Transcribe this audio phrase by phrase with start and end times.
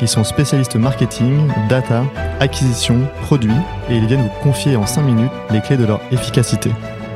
[0.00, 2.04] Ils sont spécialistes marketing, data,
[2.38, 3.50] acquisition, produits
[3.90, 6.70] et ils viennent vous confier en 5 minutes les clés de leur efficacité.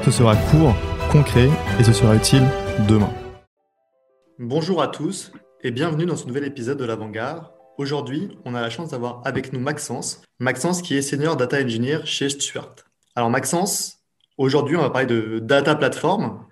[0.04, 0.74] Ce sera court,
[1.12, 2.42] concret et ce sera utile
[2.88, 3.12] demain.
[4.40, 5.30] Bonjour à tous
[5.62, 7.44] et bienvenue dans ce nouvel épisode de l'Avant-Garde.
[7.78, 10.20] Aujourd'hui, on a la chance d'avoir avec nous Maxence.
[10.40, 12.74] Maxence qui est senior data engineer chez Stuart.
[13.14, 13.98] Alors Maxence,
[14.38, 16.46] aujourd'hui on va parler de data platform,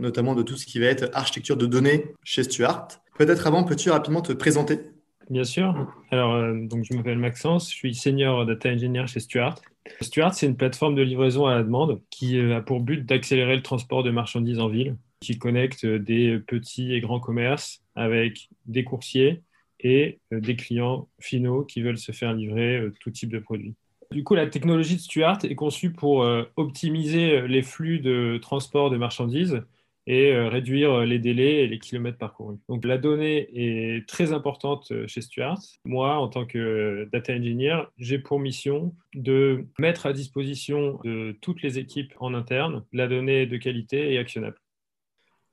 [0.00, 2.88] notamment de tout ce qui va être architecture de données chez Stuart.
[3.16, 4.95] Peut-être avant, peux-tu rapidement te présenter?
[5.30, 5.92] Bien sûr.
[6.10, 9.60] Alors, euh, donc, je m'appelle Maxence, je suis senior data engineer chez Stuart.
[10.00, 13.56] Stuart, c'est une plateforme de livraison à la demande qui euh, a pour but d'accélérer
[13.56, 18.84] le transport de marchandises en ville, qui connecte des petits et grands commerces avec des
[18.84, 19.42] coursiers
[19.80, 23.74] et euh, des clients finaux qui veulent se faire livrer tout type de produits.
[24.12, 28.96] Du coup, la technologie de Stuart est conçue pour optimiser les flux de transport de
[28.96, 29.60] marchandises
[30.06, 32.58] et euh, réduire euh, les délais et les kilomètres parcourus.
[32.68, 35.60] Donc la donnée est très importante euh, chez Stuart.
[35.84, 41.62] Moi, en tant que data engineer, j'ai pour mission de mettre à disposition de toutes
[41.62, 44.56] les équipes en interne la donnée de qualité et actionnable.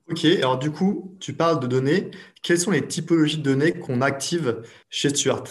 [0.10, 2.12] Ok, alors du coup, tu parles de données.
[2.42, 5.46] Quelles sont les typologies de données qu'on active chez Stuart?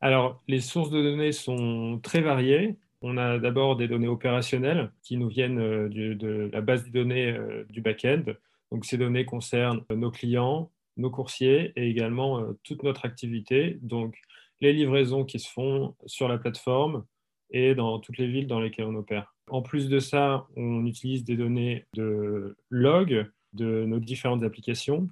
[0.00, 2.76] Alors, les sources de données sont très variées.
[3.02, 7.32] On a d'abord des données opérationnelles qui nous viennent euh, de la base de données
[7.32, 8.22] euh, du back-end.
[8.70, 13.78] Donc, ces données concernent nos clients, nos coursiers et également euh, toute notre activité.
[13.82, 14.16] Donc,
[14.60, 17.04] les livraisons qui se font sur la plateforme
[17.50, 19.34] et dans toutes les villes dans lesquelles on opère.
[19.50, 25.08] En plus de ça, on utilise des données de log de nos différentes applications.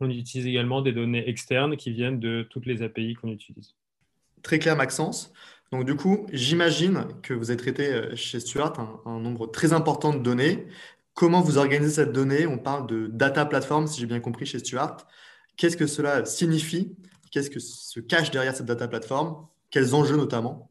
[0.00, 3.74] On utilise également des données externes qui viennent de toutes les API qu'on utilise.
[4.42, 5.32] Très clair, Maxence.
[5.70, 10.14] Donc du coup, j'imagine que vous avez traité euh, chez Stuart un, nombre très important
[10.14, 10.66] de données.
[11.14, 12.46] Comment vous organisez cette donnée?
[12.46, 14.96] On parle de data platform, si j'ai bien compris, chez Stuart.
[15.56, 16.96] Qu'est-ce que cela signifie?
[17.30, 19.46] Qu'est-ce que se cache derrière cette data platform?
[19.70, 20.70] Quels enjeux notamment?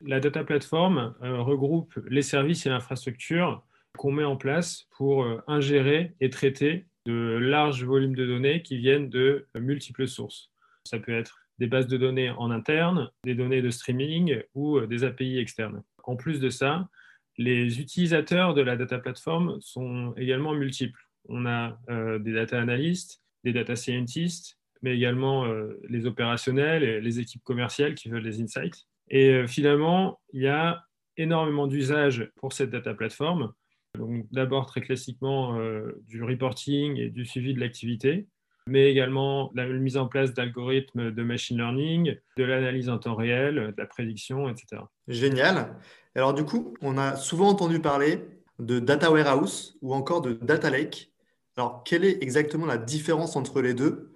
[0.00, 3.62] La data platform euh, regroupe les services et l'infrastructure
[3.98, 8.78] qu'on met en place pour euh, ingérer et traiter de larges volumes de données qui
[8.78, 10.50] viennent de multiples sources.
[10.84, 14.86] Ça peut être des bases de données en interne, des données de streaming ou euh,
[14.86, 15.82] des API externes.
[16.04, 16.88] En plus de ça,
[17.36, 21.00] les utilisateurs de la data platform sont également multiples.
[21.28, 27.00] On a euh, des data analysts, des data scientists, mais également euh, les opérationnels et
[27.00, 28.86] les équipes commerciales qui veulent des insights.
[29.10, 30.84] Et finalement, il y a
[31.16, 33.52] énormément d'usages pour cette data platform.
[34.30, 35.58] D'abord, très classiquement,
[36.06, 38.28] du reporting et du suivi de l'activité
[38.68, 43.54] mais également la mise en place d'algorithmes de machine learning, de l'analyse en temps réel,
[43.54, 44.82] de la prédiction, etc.
[45.08, 45.76] Génial.
[46.14, 48.24] Alors du coup, on a souvent entendu parler
[48.58, 51.12] de data warehouse ou encore de data lake.
[51.56, 54.12] Alors, quelle est exactement la différence entre les deux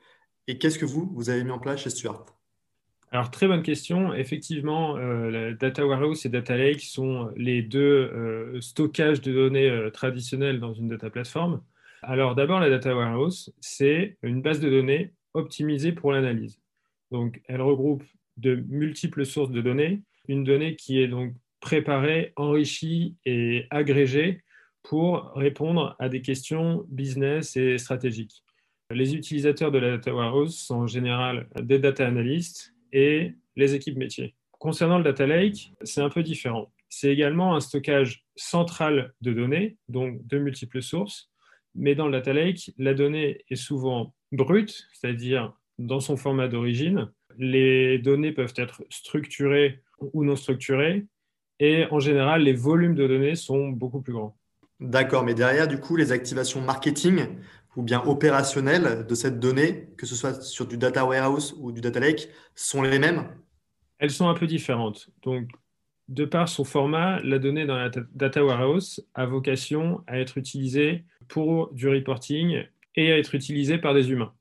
[0.47, 2.27] et qu'est-ce que vous, vous avez mis en place chez Stuart?
[3.11, 4.15] Alors, très bonne question.
[4.15, 9.91] Effectivement, euh, Data Warehouse et Data Lake sont les deux euh, stockages de données euh,
[9.91, 11.61] traditionnels dans une data platform.
[12.05, 16.61] Alors d'abord, la Data Warehouse, c'est une base de données optimisée pour l'analyse.
[17.13, 18.03] Donc elle regroupe
[18.39, 24.43] de multiples sources de données, une donnée qui est donc préparée, enrichie et agrégée
[24.83, 28.43] pour répondre à des questions business et stratégiques.
[28.91, 33.97] Les utilisateurs de la Data Warehouse sont en général des data analysts et les équipes
[33.97, 34.35] métiers.
[34.59, 36.73] Concernant le Data Lake, c'est un peu différent.
[36.89, 41.32] C'est également un stockage central de données, donc de multiples sources,
[41.75, 47.11] mais dans le data lake, la donnée est souvent brute, c'est-à-dire dans son format d'origine.
[47.39, 51.07] Les données peuvent être structurées ou non structurées,
[51.61, 54.37] et en général, les volumes de données sont beaucoup plus grands.
[54.81, 57.27] D'accord, mais derrière, du coup, les activations marketing
[57.77, 61.81] ou bien opérationnelles de cette donnée, que ce soit sur du data warehouse ou du
[61.81, 63.29] data lake, sont les mêmes?
[63.99, 65.09] Elles sont un peu différentes.
[65.23, 65.51] Donc,
[66.13, 71.05] de par son format, la donnée dans la data warehouse a vocation à être utilisée
[71.27, 72.65] pour du reporting
[72.97, 74.33] et à être utilisée par des humains.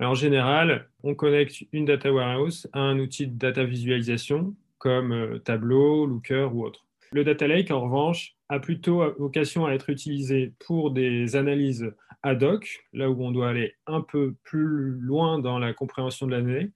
[0.00, 5.38] en général, on connecte une data warehouse à un outil de data visualisation comme euh,
[5.38, 6.86] Tableau, Looker ou autre.
[7.12, 11.92] Le data lake, en revanche, a plutôt vocation à être utilisé pour des analyses
[12.24, 16.32] ad hoc, là où on doit aller un peu plus loin dans la compréhension de
[16.32, 16.72] la donnée,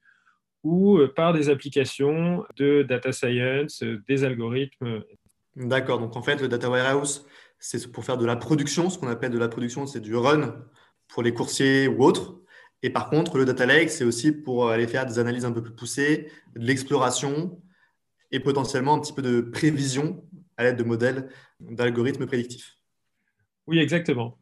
[0.66, 5.04] ou euh, par des applications de data science, euh, des algorithmes.
[5.54, 7.24] D'accord, donc en fait, le data warehouse,
[7.60, 8.90] c'est pour faire de la production.
[8.90, 10.56] Ce qu'on appelle de la production, c'est du run
[11.06, 12.40] pour les coursiers ou autres.
[12.82, 15.62] Et par contre, le data lake, c'est aussi pour aller faire des analyses un peu
[15.62, 17.62] plus poussées, de l'exploration
[18.32, 20.24] et potentiellement un petit peu de prévision
[20.56, 21.28] à l'aide de modèles
[21.60, 22.76] d'algorithmes prédictifs.
[23.68, 24.36] Oui, exactement.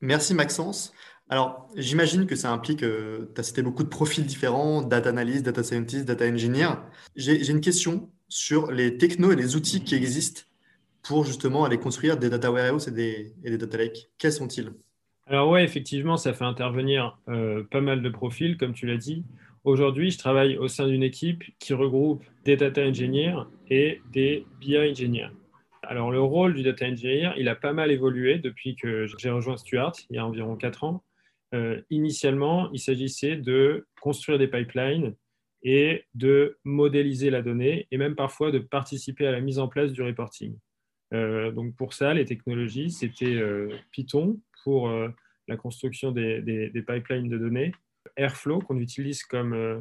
[0.00, 0.92] Merci Maxence.
[1.28, 5.44] Alors, j'imagine que ça implique, euh, tu as cité beaucoup de profils différents, data analyst,
[5.44, 6.68] data scientist, data engineer.
[7.16, 10.42] J'ai une question sur les technos et les outils qui existent
[11.02, 12.50] pour justement aller construire des data
[12.90, 14.10] des, et des data lakes.
[14.18, 14.72] Quels sont-ils?
[15.26, 19.24] Alors ouais, effectivement, ça fait intervenir euh, pas mal de profils, comme tu l'as dit.
[19.64, 24.78] Aujourd'hui, je travaille au sein d'une équipe qui regroupe des data engineers et des BI
[24.78, 25.30] engineers.
[25.82, 29.56] Alors le rôle du data engineer, il a pas mal évolué depuis que j'ai rejoint
[29.56, 31.02] Stuart, il y a environ 4 ans.
[31.54, 35.14] Euh, initialement, il s'agissait de construire des pipelines
[35.62, 39.92] et de modéliser la donnée et même parfois de participer à la mise en place
[39.92, 40.56] du reporting.
[41.14, 44.90] Euh, donc pour ça, les technologies, c'était euh, Python pour
[45.46, 47.70] la construction des, pipelines de données,
[48.16, 49.80] Airflow qu'on utilise comme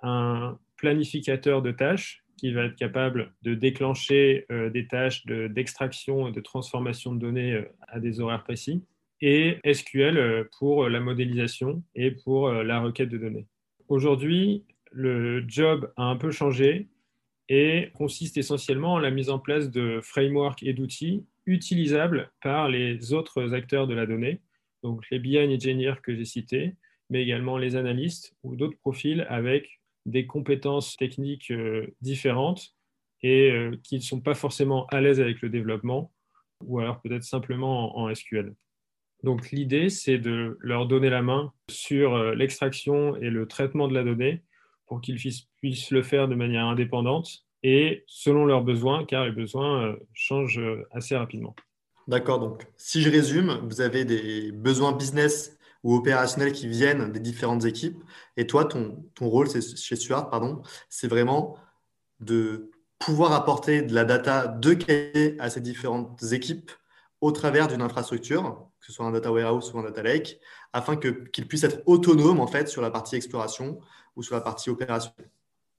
[0.00, 6.40] un planificateur de tâches qui va être capable de déclencher des tâches d'extraction et de
[6.40, 8.82] transformation de données à des horaires précis,
[9.26, 13.46] et SQL euh, pour la modélisation et pour la requête de données.
[13.88, 16.88] Aujourd'hui, le job a un peu changé
[17.48, 23.12] et consiste essentiellement en la mise en place de frameworks et d'outils utilisables par les
[23.12, 24.40] autres acteurs de la donnée,
[24.82, 26.74] donc les BI engineers que j'ai cités,
[27.10, 32.74] mais également les analystes ou d'autres profils avec des compétences techniques euh, différentes
[33.22, 36.12] et euh, qui ne sont pas forcément à l'aise avec le développement
[36.62, 38.54] ou alors peut-être simplement en, SQL.
[39.22, 43.94] Donc l'idée, c'est de leur donner la main sur euh, l'extraction et le traitement de
[43.94, 44.42] la donnée
[44.86, 49.96] pour qu'ils puissent le faire de manière indépendante et selon leurs besoins, car les besoins
[50.12, 51.56] changent assez rapidement.
[52.06, 57.20] D'accord, donc si je résume, vous avez des besoins business ou opérationnels qui viennent des
[57.20, 58.02] différentes équipes.
[58.36, 61.56] Et toi, ton, ton rôle chez Stuart, pardon, c'est vraiment
[62.20, 66.70] de pouvoir apporter de la data de qualité à ces différentes équipes
[67.20, 70.38] au travers d'une infrastructure, que ce soit un data warehouse ou un data lake,
[70.72, 73.78] afin qu'ils puissent être autonomes en fait sur la partie exploration
[74.16, 75.30] ou sur la partie opérationnelle.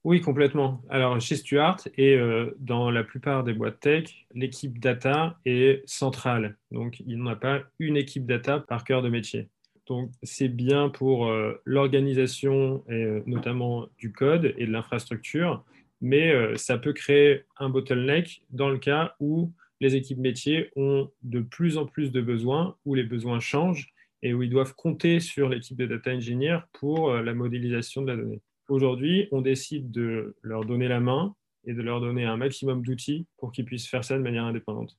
[0.06, 0.82] Oui, complètement.
[0.88, 4.04] Alors, chez Stuart et euh, dans la plupart des boîtes tech,
[4.34, 6.56] l'équipe data est centrale.
[6.70, 9.48] Donc, il n'y a pas une équipe data par cœur de métier.
[9.88, 15.64] Donc, c'est bien pour euh, l'organisation, euh, notamment du code et de l'infrastructure,
[16.00, 19.50] mais ça peut créer un bottleneck dans le cas où
[19.80, 23.88] les équipes métiers ont de plus en plus de besoins, où les besoins changent
[24.22, 28.16] et où ils doivent compter sur l'équipe de data engineer pour la modélisation de la
[28.16, 28.40] donnée.
[28.68, 31.34] Aujourd'hui, on décide de leur donner la main
[31.64, 34.96] et de leur donner un maximum d'outils pour qu'ils puissent faire ça de manière indépendante.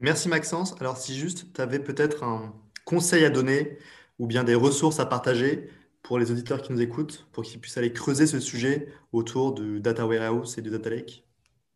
[0.00, 0.80] Merci Maxence.
[0.80, 3.78] Alors si juste tu avais peut-être un conseil à donner
[4.18, 5.68] ou bien des ressources à partager
[6.02, 9.80] pour les auditeurs qui nous écoutent, pour qu'ils puissent aller creuser ce sujet autour du
[9.80, 11.27] data warehouse et du data lake?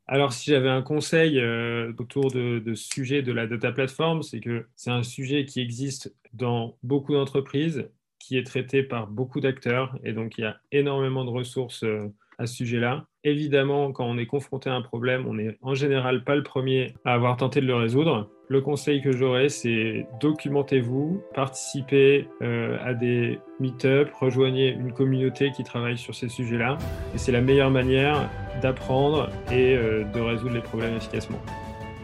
[0.07, 4.41] Alors, si j'avais un conseil euh, autour de, ce sujet de la data platform, c'est
[4.41, 7.89] que c'est un sujet qui existe dans beaucoup d'entreprises,
[8.19, 12.13] qui est traité par beaucoup d'acteurs, et donc il y a énormément de ressources euh,
[12.43, 13.07] à ce sujet-là.
[13.25, 16.95] Évidemment, quand on est confronté à un problème, on n'est en général pas le premier
[17.05, 18.29] à avoir tenté de le résoudre.
[18.49, 25.63] Le conseil que j'aurais, c'est documentez-vous, participez euh, à des meet-up, rejoignez une communauté qui
[25.63, 26.77] travaille sur ces sujets-là.
[27.15, 28.29] Et c'est la meilleure manière
[28.61, 31.41] d'apprendre et euh, de résoudre les problèmes efficacement.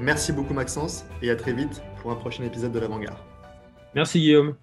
[0.01, 3.19] Merci beaucoup Maxence et à très vite pour un prochain épisode de l'Avant-Garde.
[3.95, 4.55] Merci Guillaume.